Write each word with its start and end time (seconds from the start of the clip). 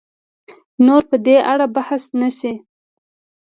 نور 0.85 1.01
په 1.09 1.15
دې 1.25 1.37
اړه 1.51 1.65
بحث 1.75 2.03
نه 2.19 2.29
شي 2.37 2.53